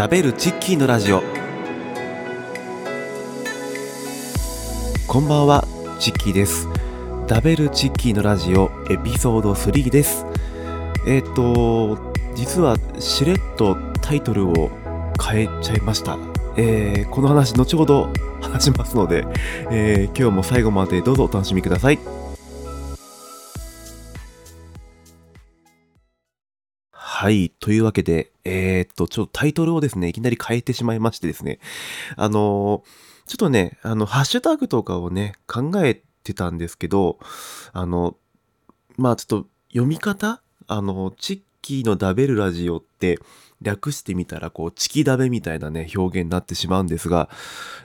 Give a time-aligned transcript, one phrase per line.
[0.00, 1.22] 食べるチッキーのラジオ。
[5.06, 5.62] こんばんは
[5.98, 6.66] チッキーです。
[7.28, 10.24] 食べるチッキーのラジオエピソード3です。
[11.06, 11.98] えっ、と
[12.34, 14.70] 実はしれっとタイトルを
[15.22, 16.16] 変えちゃいました。
[16.56, 18.08] えーこの話後ほど
[18.40, 19.26] 話しますので、
[19.70, 21.98] えー今日も最後までどうぞお楽しみください。
[27.20, 27.50] はい。
[27.60, 31.58] というわけで、えーっと、ちょっとタイトルをですね、いきなり変えてしまいましてですね、
[32.16, 32.82] あのー
[33.26, 37.18] ちょっとね、あの、ハッシュタグとかをね、考えてたんですけど、
[37.74, 38.16] あの、
[38.96, 40.40] まあちょっと読み方？
[40.66, 43.18] あの、チッキーのダベルラジオって
[43.60, 47.28] 略してみたら、こう、チキダベみたいなね、表現になってしまうんですが、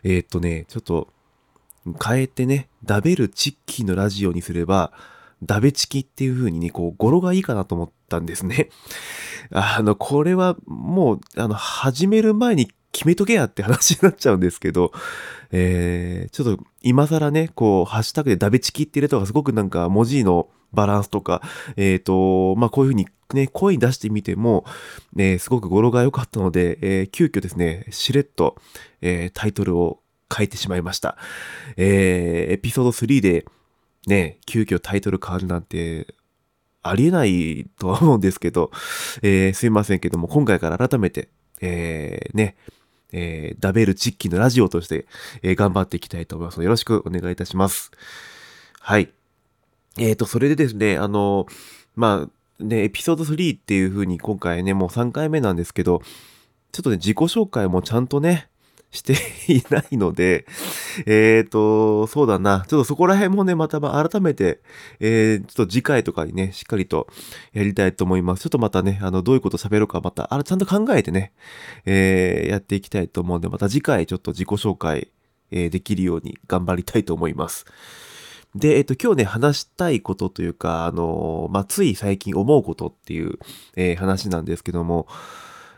[0.03, 1.09] えーっとね、ちょっと
[2.01, 4.93] 変えてね、ダベルチッキーのラジオにすれば、
[5.43, 8.69] ダベチキっていう風にね、こう、語呂がいいかなと思ったんですね。
[9.51, 14.91] あの、これはもう、あの、始める前に決めとけやって話になっちゃうんですけど、
[15.51, 21.41] えー、ちょっと今更ね、こう、ハッシュタグでダベチキって入れた方がすごくなんか文字のバランスとか、
[21.77, 24.65] えっ、と、まあ、こういう風にね、声に出してみても、
[25.13, 28.55] ね、すごく語呂が良かったので、えー急遽ですね、しれっと、
[29.01, 29.99] えータイトルを
[30.33, 31.17] 変えてしまいました。
[31.77, 33.45] えーエピソード3で、
[34.07, 36.13] ね、急遽タイトル変わるなんて、
[36.89, 38.71] ありえないとは思うんですけど、
[39.21, 41.29] えーすいませんけども、今回から改めて、
[41.61, 42.55] えーね、
[43.11, 45.05] えーダベルチッキーのラジオとして、
[45.41, 47.91] えー頑張っていきたいと思います、よろしくお願いいたします。
[48.79, 49.11] はい。
[49.97, 51.47] えーと、それでですね、あの、
[51.95, 52.27] ま
[52.59, 56.01] あ、ね、エピソード3っていう風に今回ね、もう3回目なんですけど、
[56.71, 58.49] ちょっとね、自己紹介もちゃんとね、
[58.95, 59.13] して
[59.47, 60.45] いないので、
[61.05, 62.65] えーと、そうだな。
[62.67, 64.61] ちょっとそこら辺もね、また改めて、
[64.99, 67.07] えー、ちょっと次回とかにね、しっかりと
[67.53, 68.43] やりたいと思います。
[68.43, 71.33] ちょっとまたね、あの、どういうこと喋ろうか、また、あれ、ちゃんと考えてね、
[71.85, 75.09] えー、やっていきたいと思うんで、また次回ちょっと自己紹介、
[75.51, 77.65] えーできるように頑張りたいと思います。
[78.55, 83.37] で、えっと、今日ね、話したいことというか、あの、まあ、つい最近思うことっていう、
[83.75, 85.07] えー話なんですけども、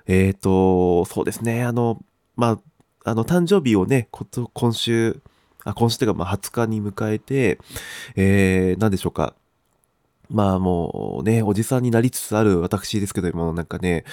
[0.06, 2.00] えっ、と、そうですね、あの、
[2.36, 2.59] まあ、
[3.07, 4.09] あの、誕生日をね、
[4.53, 5.22] 今週、
[5.63, 7.57] あ、今週というか、まあ、20日に迎えて、
[8.18, 9.34] えー、なんでしょうか。
[10.29, 14.03] まあもうね、おじさんになりつつある私ですけども、なんかね、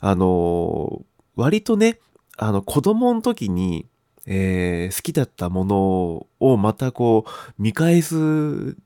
[0.00, 1.00] あの
[1.36, 1.98] 割とね、
[2.36, 3.86] あの、子供の時に、
[4.26, 8.76] えー好きだったものをまたこう、見返す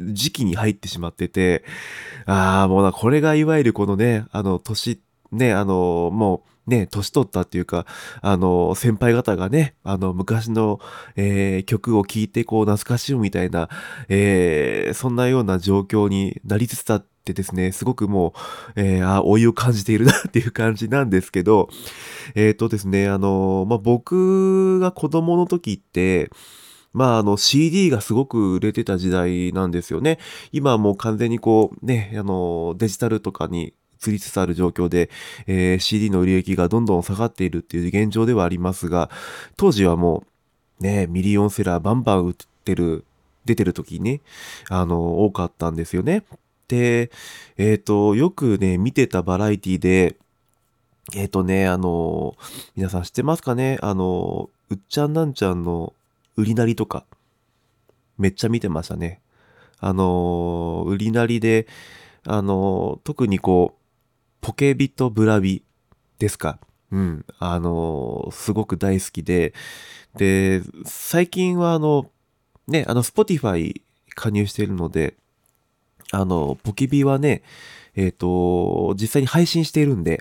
[0.00, 1.62] 時期に入ってしまってて、
[2.24, 5.00] ああ、もうな、これがいわゆるこのね、あの、年、
[5.30, 7.86] ね、あの、もう、ね、年取ったっていうか、
[8.22, 10.80] あの、先輩方がね、あの、昔の、
[11.16, 13.68] えー曲を聴いて、こう、懐かしむみたいな、
[14.08, 18.34] えーそんなような状況になりつつあってですね、すごくも
[18.76, 21.68] う、えーあ、老いを感じているなっていう感じなんですけど、
[22.34, 26.30] えっ、とですね、あの、まあ、僕が子供の時って、
[26.96, 30.18] まあ、あの、CD がすごく売れてた時代なんですよね。
[30.50, 35.10] 今はもう完全にこう、ね、あの、デジタルとかに移りつつある状況で、
[35.46, 39.10] えー CD の売り上げがどんどん下がっているっていう現状ではありますが、
[39.56, 40.24] 当時はも
[40.80, 42.34] う、ね、ミリオンセラーバンバン売っ
[42.64, 43.04] てる、
[43.44, 44.20] 出てる時にね、
[44.68, 46.24] あの、多かったんですよね。
[46.68, 47.10] で、
[47.56, 50.16] えっ、と、よくね、見てたバラエティで、
[51.14, 52.36] えっ、とね、あの、
[52.74, 53.78] 皆さん知ってますかね？
[53.80, 55.92] あの、うっちゃんなんちゃんの
[56.36, 57.04] 売りなりとか、
[58.18, 59.20] めっちゃ見てましたね。
[59.78, 61.68] あの、売りなりで、
[62.26, 63.85] あの、特にこう、
[64.40, 65.62] ポケビとブラビ
[66.18, 66.58] ですか？
[66.90, 67.24] うん。
[67.38, 69.54] あの、すごく大好きで、
[70.16, 72.10] で、最近はあの、
[72.68, 73.82] ね、あの、Spotify
[74.14, 75.14] 加入しているので、
[76.12, 77.42] あの、ポケビはね、
[77.96, 80.20] えっ、と、実際に配信しているんで、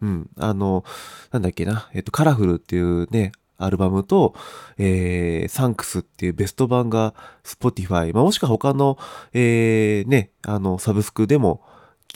[0.00, 0.84] うん、あの、
[1.30, 4.34] なんだっけな、えっ、と、カラフルっていうね、アルバムと、
[4.78, 8.98] えー、サンクスっていうベスト版が Spotify、まあ、もしくは他の、
[9.32, 11.62] えー、ね、あの、サブスクでも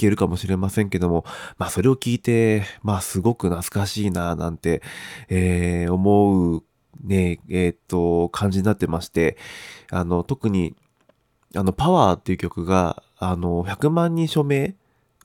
[0.01, 1.27] 聞けるかもしれませんけども、
[1.59, 4.81] まあ、それを聞いて、まあ、すごく懐かしいな、なんて、
[5.29, 6.65] えー、思う、
[7.05, 9.37] ね、えーっと、感じになってまして、
[9.91, 10.75] あの、特に、
[11.55, 14.75] あの、パワーっていう曲が、あの、100万人署名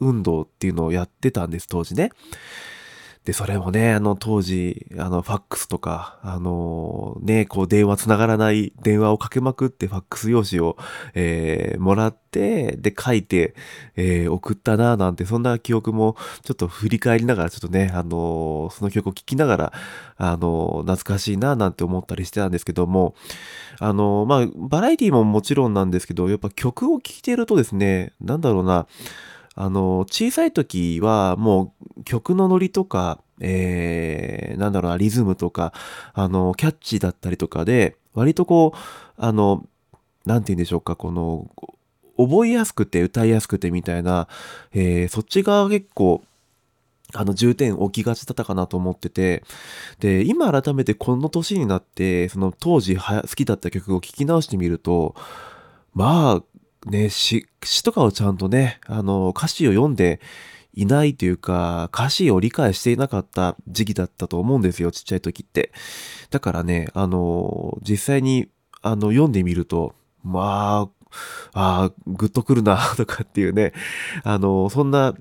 [0.02, 2.12] 運動っていうのをやってたんです、当時ね。
[3.26, 10.78] で、それもね、あの、当時、あの、ファックスとか、あの、ね、こう、電話つながらない電話をかけまくって、ファックス用紙を、
[11.16, 13.56] えーもらって、で、書いて、
[13.96, 19.74] えー送ったな、なんて、そんな記憶も、ちょっと振り返りながら、ちょっとね、あの、その曲を聴きながら、
[20.18, 23.16] あの、懐かしいな、なんて思ったりしてたんですけども、
[23.80, 28.86] あの、まあ、バラエティももちろんなんですけど、やっぱ曲を聴いてるとですね、なんだろうな、
[29.56, 35.74] あの、小さい時はもう曲のノリとか、えー、なんだろうな、リズムとか、
[36.14, 38.78] あの、キャッチだったりとかで、割とこう、
[39.18, 39.66] あの、
[40.26, 41.50] なんて言うんでしょうか、この、
[42.18, 44.28] 覚えやすくて歌いやすくてみたいな、
[44.74, 46.24] えー、そっちが結構、
[47.14, 49.44] あの重点置きがちだったかなと思ってて、
[50.00, 55.16] で、今改めてこの年になって、その当時好きだった曲を聴き直してみると、
[55.94, 56.44] まあ、
[56.86, 60.20] ね、詩、詩とかをちゃんとね、あの、歌詞を読んで
[60.74, 65.72] いないというか、歌詞を理解していなかった時期だったと思うんですよ、ちっちゃい時って。
[66.30, 68.50] だからね、あの、実際に、
[68.82, 70.96] あの、読んでみると、まあ、
[71.54, 73.74] ああ、ぐっとくるな、とかっていうね、
[74.24, 75.16] あの、そんな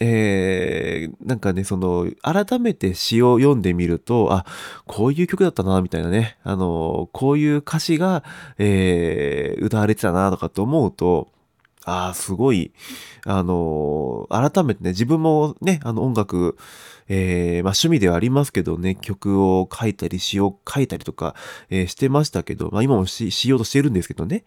[0.00, 4.46] えー、なんかね、その、改めて詩を読んでみると、あ、
[4.86, 8.22] こういう曲だったな、みたいなね、あの、こういう歌詞が、
[8.58, 11.28] えー、歌われてたな、とかと思うと、
[11.84, 12.72] ああ、すごい、
[13.24, 16.56] あの、改めてね、自分もね、あの音楽、
[17.08, 21.34] えー、まあ趣味ではありますけどね、曲を書いたり詩を書いたりとか、
[21.70, 24.44] えー、してましたけど、まあ今もししようとしてるんですけどね、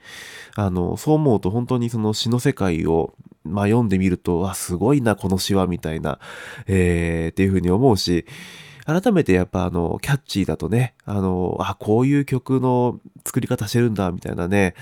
[0.55, 3.13] あの、そう思うと本当にその詩の世界を、
[3.43, 6.19] まあ読んでみると、わ、すごいな、この詩は、みたいな、
[6.67, 8.25] えー、っていうふうに思うし、
[8.85, 14.75] 改めてやっぱあの、キャッチーだとね、あの、あ、こういう曲の作り方してるんだ、みたいなね、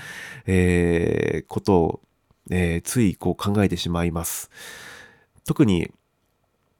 [0.46, 2.00] えー、ことを、
[2.50, 4.50] えー、ついこう考えてしまいます。
[5.46, 5.90] 特に、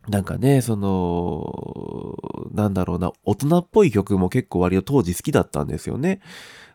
[0.08, 2.16] なんかね、その、
[2.52, 6.20] なんだろうな、大人っぽい曲も結構割と当時好きだったんですよね。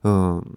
[0.04, 0.56] うん。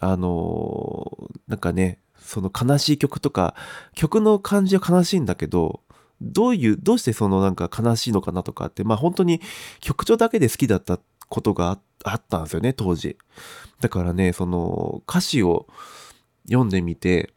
[0.00, 3.54] あの、なんかね、その悲しい曲とか、
[3.94, 5.82] 曲の感じは悲しいんだけど、
[6.20, 9.40] どういう、どうしてそのなんか悲しいのかなとかって、まあ本当に
[9.80, 10.98] 曲調だけで好きだった
[11.28, 13.18] ことがあったんですよね、当時。
[13.80, 15.66] だからね、その歌詞を
[16.48, 17.32] 読んでみて、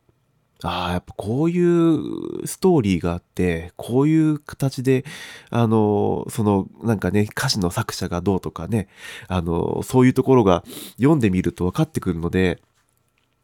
[0.63, 5.05] ああ、やっぱこういうストーリーがあって、こういう形で、
[5.51, 8.89] あの、その、なんかね、歌詞の作者がどうとかね、
[9.29, 10.63] あの、そういうところが
[10.97, 12.61] 読んでみると分かってくるので、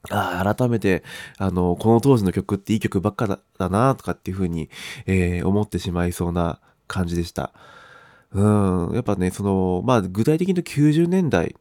[0.09, 1.03] ああ、改めて、
[1.37, 4.69] あの、この当時の曲っていい曲ばっかだだな、とかっていうふうに、
[5.05, 7.53] えー、思ってしまいそうな感じでした。
[8.33, 11.55] うん、やっぱね、その、まあ、具体的に90年代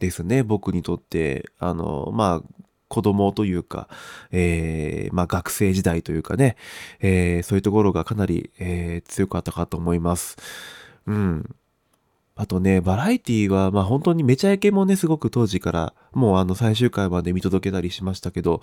[0.00, 2.62] ですね、僕にとって、あの、まあ、
[2.92, 3.88] 子供というか、
[4.32, 6.56] えー、まあ学生時代というかね、
[7.00, 10.36] えー、そういうところがかなり、えー、強かったかと思います。
[11.06, 11.56] うん。
[12.34, 18.60] あとね、バラエティは、まあ本当にめちゃイケもね、すごく当時から、もうあの最終回まで見届けたりしましたけど、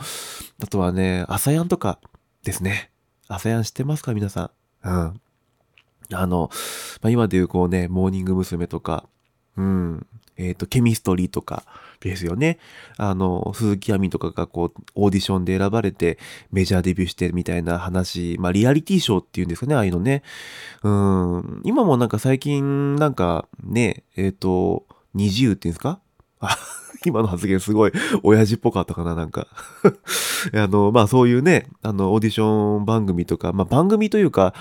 [0.62, 2.00] あとはね、朝やんとか
[2.44, 2.92] ですね。
[3.28, 4.14] 朝やん知ってますか？
[4.14, 4.52] 皆さ
[4.84, 4.88] ん。
[4.88, 5.22] うん。
[6.14, 6.52] あの、
[7.02, 8.68] まあ、今でいうこうね、モーニング娘。
[8.68, 9.10] とか、
[9.58, 10.06] うん、
[10.39, 11.65] えっ、ー、と、ケミストリーとか
[12.00, 12.59] ですよね。
[12.97, 16.18] あの、鈴木亜美とかがこう、オーディションで選ばれて
[16.51, 20.24] メジャーデビューしてるみたいな話、まあ、リアリティショーっていうんですかね、ああいうのね。
[20.81, 26.00] うん、今もなんか最近、なんかね、えっ、ー、と、二重っていうんですか？
[26.39, 26.57] あ、
[27.06, 27.91] 今の発言すごい
[28.24, 29.47] 親父っぽかったかな、なんか
[30.53, 34.53] あの、まあそういうね、あの、オーディション番組とか、まあ番組というか、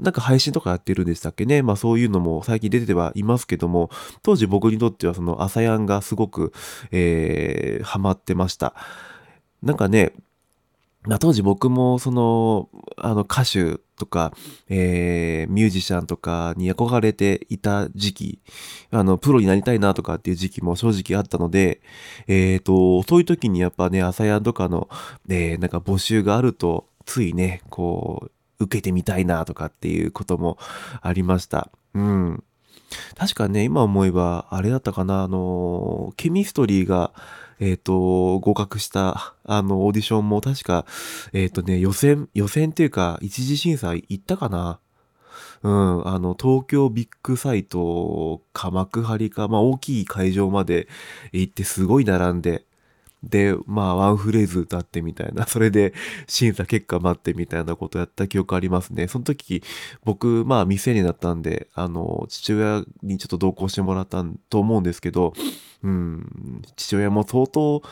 [0.00, 1.62] なんか配信とかやってるんでしたっけね。
[1.62, 3.90] まあそういうのも最近出てはいますけども、
[4.22, 6.52] 当時僕にとってはその朝やんがすごく、
[6.90, 8.74] えー、ハマってました。
[9.62, 10.12] なんかね、
[11.02, 14.34] まあ、当時僕もその、あの歌手とか、
[14.68, 18.38] えー、ミュージシャンとかに憧れていた時期、
[18.90, 21.80] あの、プロになりたいなとかっていう時期も正直あったので、
[22.26, 24.90] えっ、ー、と、そういう時にやっぱね、朝やんとかの、
[25.28, 30.58] えー、なんか募集があると、ついね、こう、受けてみたいなとかっていうことも
[31.00, 31.70] ありました。
[31.94, 32.44] うん。
[33.16, 37.12] 確かね、今思えば、あれだったかな、あの、ケミストリーが、
[37.60, 40.86] えっ、ー、と、合格した、あの、オーディションも確か、
[41.32, 44.80] えっ、ー、とね、予選、予選っていうか、一次審査行ったかな
[45.62, 50.88] うん、あの、東京ビッグサイトか幕張か、まあ大きい会場まで
[51.32, 52.64] 行ってすごい並んで、
[53.22, 55.92] で、まあ、ワンフレーズ歌ってみたいな、 それで
[56.26, 59.08] 審査結果待ってみたいなことやった記憶ありますね。
[59.08, 59.62] その時、
[60.04, 65.34] 僕、まあ、店になったんで、あの、父親にちょっと同行してもらったと思うんですけど、
[65.82, 67.82] うん、父親も相当、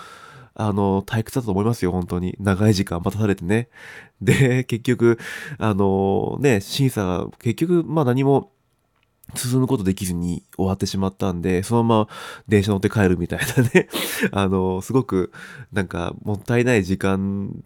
[0.54, 2.37] あの、退屈だと思いますよ、本当に。
[2.40, 3.68] 長い時間待たされてね。
[4.20, 5.18] で、結局、
[5.58, 8.50] あの、ね、審査が、結局、まあ何も、
[9.35, 12.08] 進むことできずに終わってしまったんで、そのまま
[12.49, 13.88] 電車乗って帰るみたいなね
[14.32, 15.32] あの、すごく
[15.73, 17.62] なんかもったいない時間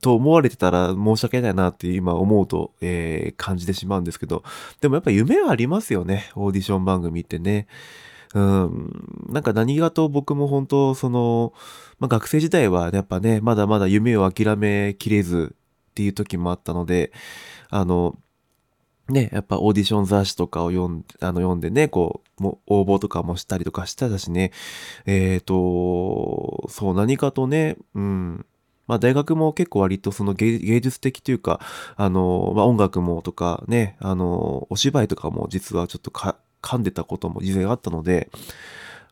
[0.00, 4.42] と思われてたら申し訳ないなって今思うと、えー、感じてしまうんですけど、
[4.80, 7.66] でもやっぱ夢はありますよね、オーディション番組ってね。
[8.34, 11.54] うん、なんか何がと僕も本当その、
[11.98, 15.56] まあ、学生時代はやっぱね、まだまだ夢を諦めきれず
[15.90, 17.12] っていう時もあったので、
[17.70, 18.18] あの、
[19.08, 24.52] ね、やっぱオーディション雑誌とかを読んあの読んでね、こう、も応募とかもしたりとかしてたしね、
[25.06, 28.46] えっ、と、そう、何かとね、うん、
[28.86, 31.60] まあ大学も結構割とその芸術的というか、
[31.96, 38.30] あの、まあ音楽もとかね、あの、お芝居とかも実はちょっとか噛んでたことも以前あったので、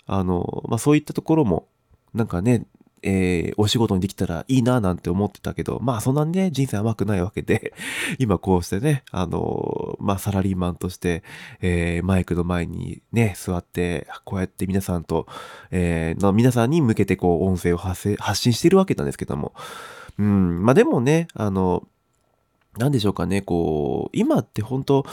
[0.07, 1.69] あの、まあそういったところも、
[2.13, 2.67] なんかね、
[3.03, 7.75] えー、お仕事にできたらいいななんて思ってたけど、まあそんなにね、人生甘くないわけで、
[8.19, 11.23] 今こうしてね、あのー、まあサラリーマンとして、
[11.61, 15.27] えー、マイクの前にね、座って、こうやって皆さんと、
[15.71, 19.53] えー、の皆さんに向けてこう音声を発発信してるわけなんですけども、
[20.19, 21.87] うん、まあでもね、あの、
[22.79, 25.07] なんでしょうかね、こう、今って本当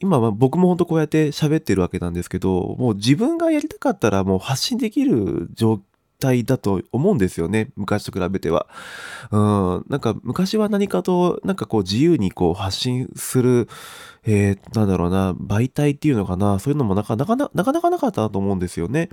[0.00, 5.80] 今は僕も本当こうやって喋ってるわけなんですけど、もう自分がやりたかったらもう発信できる状況
[6.18, 7.70] 態だと思うんですよね。
[7.76, 8.66] 昔と比べては。
[9.30, 9.84] うん。
[9.88, 13.68] なんか昔は何かと、なんかこう自由にこう発信する、
[14.24, 16.58] えー、なんだろうな、媒体っていうのかな。
[16.58, 19.10] そういうのもなかなかな、かなかなかったなと思うんですよね。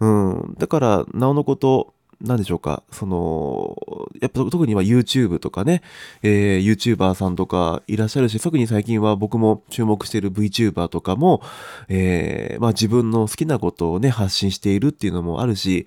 [0.00, 0.54] うん。
[0.58, 3.76] だから、なおのこと、なんでしょうか、その、
[4.20, 5.82] やっぱ特には YouTube とかね、
[6.22, 11.42] えー、YouTuber さんとかいらっしゃるし、特に最近は僕も注目している VTuber とかも、
[11.88, 15.86] えー、まあ自分の好きなことをね、発信しているっていうのもあるし、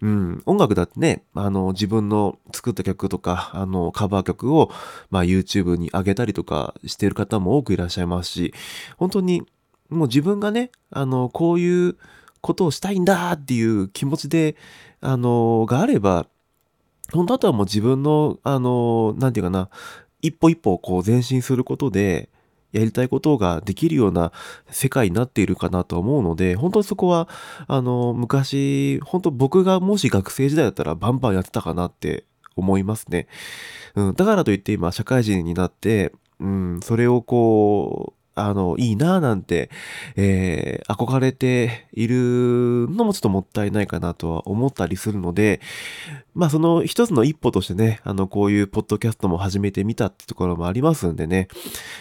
[0.00, 4.70] うん、音楽だってね、あの、自分の作った曲とか、あの、カバー曲を、
[5.10, 8.54] まあ YouTube に上げたりとかしている方も多くいらっしゃいますし、
[8.96, 9.42] 本当に、
[9.88, 11.96] もう自分がね、あの、こういう
[12.40, 14.56] ことをしたいんだっていう気持ちで、
[15.00, 16.26] あの、があれば、
[17.12, 19.68] 本当あとはもう自分の、あの、なんていうかな、
[20.20, 22.28] 一歩一歩こう前進することで、
[22.72, 24.30] やりたいことができるような
[24.68, 27.28] 世界になっているかなと思うので、本当そこは、
[27.66, 32.24] あの、昔、本当僕がもし学生時代だったらバンバンやってたかなって
[32.56, 33.26] 思いますね。
[33.94, 39.70] うん、だからといって今、社会人になって、うん、それをこう、あの、いいなぁなんて、
[40.16, 45.60] えー、憧れているのもちょっともったいないかなとは思ったりするので、
[46.34, 51.48] まあその一つの一歩としてね、あの、こういうポッドキャストも始めてみたってところもありますんでね、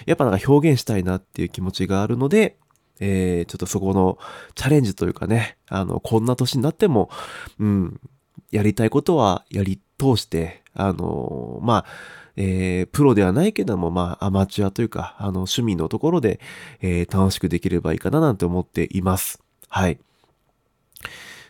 [0.05, 2.57] やっぱなんか表現したいなっていう気持ちがあるので、
[2.99, 4.17] えー、ちょっとそこの
[4.55, 7.09] チャレンジというかね、あの、こんな年になっても、
[7.59, 7.99] うん、
[8.51, 11.85] やりたいことはやり通して、あの、まあ、
[12.37, 16.39] えー、プロではないけども、まあ、アマチュアというか、あの、趣味のところで、
[16.81, 19.41] えー、楽しくできればいいかななんて思っています。
[19.67, 19.99] はい。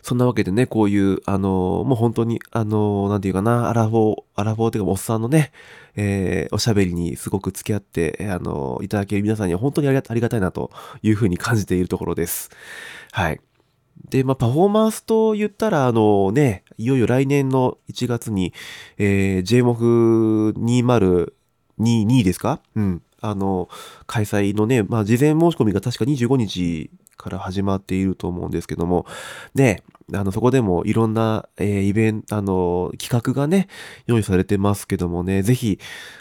[0.01, 5.51] そんなわけでね、こういう、あのもう本当に、あのなんていうかな、アラフォー、アラフォーというか、おっさんのね、
[5.97, 12.51] えー、おしゃべりにすごく付き合って、あのいただける皆さんには本当にありがたいなというふうに感じているところです。
[13.11, 13.41] はい。
[14.09, 18.53] で、まあ、パフォーマンスと言ったら、あのね、いよいよ来年の1月に、
[18.97, 22.61] えー、JMOF2022 ですか？
[22.75, 23.01] うん。
[23.19, 23.67] あの、
[24.05, 29.05] 開催のね、まあ、事前申し込みが確か25日から始まっていると思うんですけども、
[29.55, 33.67] ね、あの、そこでもいろんな、えー、イベント、あの、企画がね、
[34.05, 35.79] 用意されてますけどもね、ぜひ、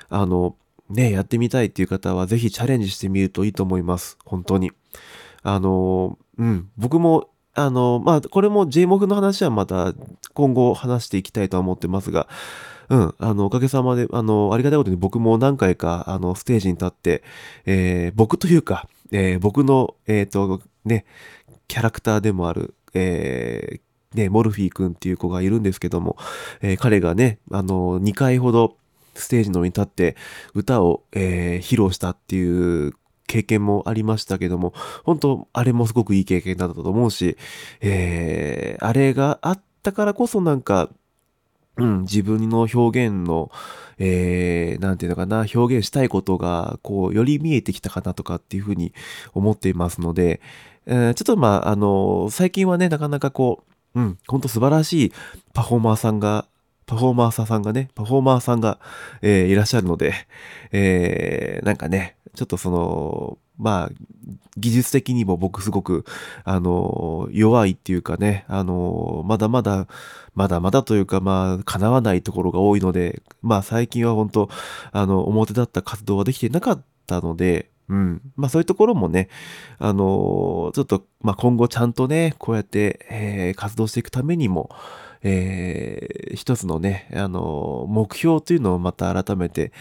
[0.08, 0.56] あの、
[0.88, 4.18] ね、やってみたいっていう方は、ぜひチャレンジしてみるといいと思います。
[4.24, 4.72] 本当に。
[5.42, 9.94] あの、うん、僕もあの、まあ、これも JMOF の話はまた
[10.34, 12.28] 今後話していきたいとは思ってますが、
[12.88, 17.22] うん、あの、おかげさまで、あの、ありがたいことに僕も何回か、あの、ステージに立って、
[17.64, 21.04] えー、僕というか、えー、僕の、えっ、ー、と、ね、
[21.66, 26.16] キャラクターでもある、えー、ね、モルフィー君っていう子がいるんですけども、
[26.60, 28.76] えー、彼がね、あの、2回ほど
[29.14, 30.16] ステージの上に立って
[30.54, 32.92] 歌を、えー、披露したっていう
[33.26, 34.72] 経験もありましたけども、
[35.04, 37.36] 本当あれもすごくいい経験だったと思うし、
[37.80, 40.90] えー、あれがあったからこそなんか、
[41.76, 43.50] うん、自分の表現の、
[43.98, 48.94] えー、なんていうのかな、表現したいことが、こう、より見えてきたかなとかっていうふうに
[49.34, 50.40] 思っていますので、
[50.86, 53.64] えー、ちょっとまあ、あの、最近はね、なかなかこ
[53.94, 55.12] う、うん、ほんと素晴らしい
[55.52, 56.46] パフォーマーさんが
[56.86, 58.78] パフォーマーサーさんがね、パフォーマーさんが、
[59.20, 60.14] えー、いらっしゃるので、
[60.72, 63.90] えー、なんかね、ちょっとその、まあ、
[64.56, 66.04] 技術的にも僕すごく、
[66.44, 69.88] あの、弱いっていうかね、あの、まだまだ、
[70.34, 74.50] まだまだというか、まあ、叶わないところが多いので、まあ、最近は本当
[74.92, 78.20] あの、表立った活動はできてなかったので、うん。
[78.36, 79.28] まあそういうところもね、
[79.78, 84.70] あのちょっと、まあ今後ちゃんとね、こうやって、えー、活動していくためにも、
[85.28, 89.72] えー、一つのね、あの、目標というのをまた改めて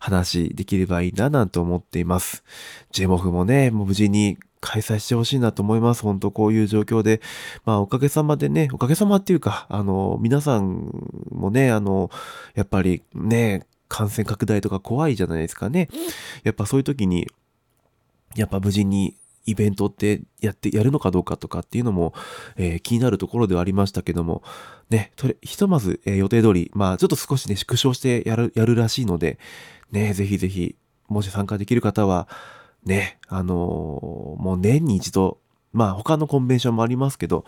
[0.00, 2.42] 話できればいいななんて思っています。
[2.90, 6.02] ジェモフもね、もう無事に開催してほしいなと思います。
[6.02, 7.20] 本当こういう状況で。
[7.66, 10.90] まあおかげさまでね、おかげさまっていうか、あの、皆さん
[11.30, 12.10] もね、あの、
[12.54, 15.88] やっぱりね、感染拡大とか怖いじゃないですかね。
[16.44, 17.28] やっぱそういう時に、
[18.36, 22.14] やっぱ無事にイベントってやって、やるのかどうかとかっていうのも、
[22.56, 24.42] えー、気になるところではありましたけども、
[24.90, 29.38] ね、とれ、ひとまず、えー、予定通り、まあちょっと少しね、縮小してやる、やるらしいので、
[29.90, 30.76] ね、ぜひぜひ、
[31.08, 32.28] もし参加できる方は、
[32.84, 35.38] ね、あのー、もう年に一度、
[35.72, 37.44] まあ他のコンベンションもありますけど、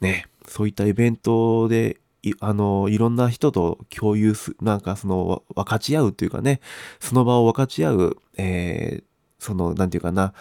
[0.00, 6.60] ね、そういったイベントで、いあの、いろんな人と共有す、なんかその、分かち合うというかね、
[7.00, 9.04] その場を分かち合う、えー、
[9.38, 10.34] その、なんていうかな、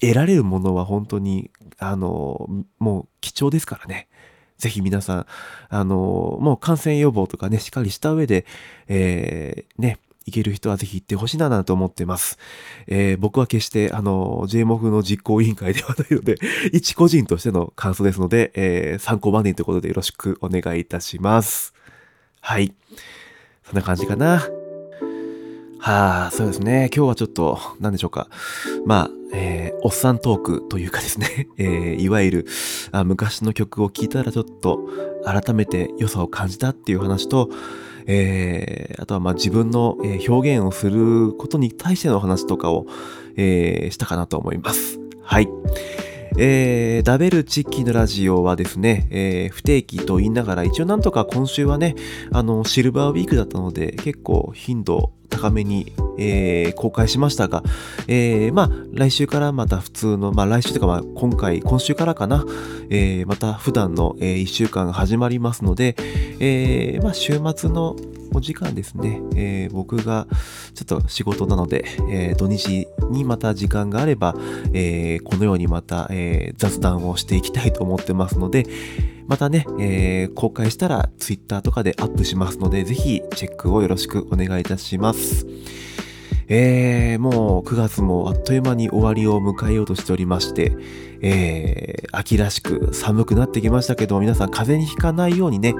[0.00, 4.08] 得られるものは本当に、あの、もう貴重ですからね。
[4.56, 5.26] ぜひ皆さん、
[5.68, 8.44] あの、もう感染予防とかね、しっかりした上で、
[8.88, 12.38] えー、ね、行ける人はぜひ行ってほしいななんて思ってます。
[12.86, 16.36] えー、僕は決して、あの、JMOF の実行委員会ではないので、
[16.72, 21.72] 一個人としての感想ですので、えー、参考までにということでよろしくお願いいたします。
[22.40, 22.74] はい。
[23.64, 24.57] そんな感じかな。
[25.80, 26.90] はあ、そうですね。
[26.94, 28.28] 今日はちょっと、何でしょうか。
[28.84, 32.46] まあ、えー、おっさんトークというかですね、 えー、いわゆる
[32.92, 34.80] あ昔の曲を聴いたらちょっと
[35.24, 37.50] 改めて良さを感じたっていう話と、
[38.06, 42.86] えー、あとはまあ自分の表現をすることに対しての話とかを、
[43.36, 44.98] えー、したかなと思います。
[45.22, 45.48] はい。
[46.40, 51.96] えー、ダベルチッキーのラジオはですね、えー、不定期と言いながら、一応なんとか今週はね、
[52.32, 57.62] あの、シルバーウィークだったので、結構頻度高めに、えー、公開しましたが、
[58.06, 62.44] えー、まあ、来週からまた普通の、まあ、来週というか、まあ、今回、今週からかな、
[62.90, 65.96] えー、また普段の、え、1週間が始まりますので、
[66.40, 67.96] え、まあ、週末の
[68.34, 70.26] お時間ですね、え、僕が
[70.74, 74.34] ちょっと仕事なので、え、土日にまた時間があれば、
[74.72, 78.66] え、このようにまた、え雑談をしていきたいと思ってますので、
[79.28, 85.46] またね、えー、公開したら Twitter とかでアップしますので、ぜひチェックをよろしくお願いいたします。
[86.50, 90.72] えー、もう9月もあっという間に終わりを迎えようとしておりまして、
[91.20, 95.74] えー、秋らしく寒くなってきましたけど、皆さん風邪にひかないようにね、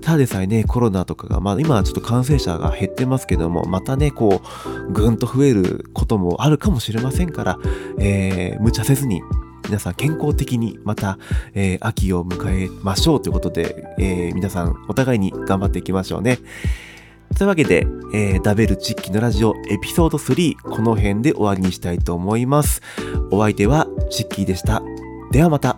[0.00, 4.40] ただでさえね、コロナとかが、まあ今はちょっと感染者が減ってますけども、またね、こ
[4.88, 7.58] う、ぐんと増えることもあるかもしれませんから、
[7.98, 9.20] えー、無茶せずに、
[9.66, 11.18] 皆さん健康的にまた、
[11.54, 16.38] えー、秋を迎えましょうということで、えー、皆さんお互いに頑張っていきましょうね。
[17.36, 22.80] というわけで、えー、ダベルチッキのラジオエピソード3、この辺で終わりにしたいと思います。
[23.30, 24.82] お相手はチッキーでした。
[25.32, 25.73] ではまた。